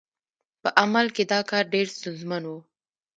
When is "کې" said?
1.15-1.23